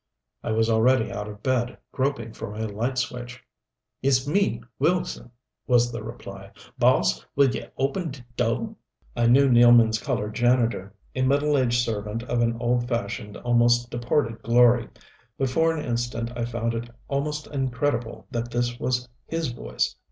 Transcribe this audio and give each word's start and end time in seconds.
I 0.43 0.51
was 0.51 0.67
already 0.67 1.11
out 1.11 1.27
of 1.27 1.43
bed, 1.43 1.77
groping 1.91 2.33
for 2.33 2.49
my 2.49 2.61
light 2.61 2.97
switch. 2.97 3.43
"It's 4.01 4.25
me 4.27 4.63
Wilkson," 4.79 5.29
was 5.67 5.91
the 5.91 6.01
reply. 6.03 6.49
"Boss, 6.79 7.23
will 7.35 7.53
ye 7.53 7.67
open 7.77 8.09
de 8.09 8.25
do'?" 8.35 8.75
I 9.15 9.27
knew 9.27 9.47
Nealman's 9.47 10.01
colored 10.01 10.33
janitor 10.33 10.95
a 11.13 11.21
middle 11.21 11.55
aged 11.55 11.85
servant 11.85 12.23
of 12.23 12.41
an 12.41 12.57
old 12.59 12.87
fashioned, 12.89 13.37
almost 13.37 13.91
departed 13.91 14.41
glory 14.41 14.89
but 15.37 15.51
for 15.51 15.71
an 15.71 15.85
instant 15.85 16.31
I 16.35 16.45
found 16.45 16.73
it 16.73 16.89
almost 17.07 17.45
incredible 17.45 18.25
that 18.31 18.49
this 18.49 18.79
was 18.79 19.07
his 19.27 19.49
voice. 19.51 19.95